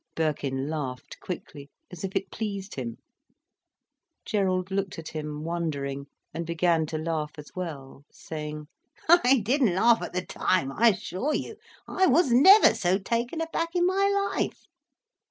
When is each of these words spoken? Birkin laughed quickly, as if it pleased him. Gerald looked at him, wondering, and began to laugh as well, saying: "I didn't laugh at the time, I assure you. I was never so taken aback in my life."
Birkin 0.15 0.67
laughed 0.67 1.19
quickly, 1.19 1.69
as 1.91 2.03
if 2.03 2.15
it 2.15 2.31
pleased 2.31 2.73
him. 2.73 2.97
Gerald 4.25 4.71
looked 4.71 4.97
at 4.97 5.09
him, 5.09 5.43
wondering, 5.43 6.07
and 6.33 6.43
began 6.43 6.87
to 6.87 6.97
laugh 6.97 7.33
as 7.37 7.51
well, 7.55 8.03
saying: 8.11 8.67
"I 9.07 9.41
didn't 9.45 9.75
laugh 9.75 10.01
at 10.01 10.13
the 10.13 10.25
time, 10.25 10.71
I 10.71 10.87
assure 10.87 11.35
you. 11.35 11.55
I 11.87 12.07
was 12.07 12.31
never 12.31 12.73
so 12.73 12.97
taken 12.97 13.41
aback 13.41 13.75
in 13.75 13.85
my 13.85 14.31
life." 14.35 14.65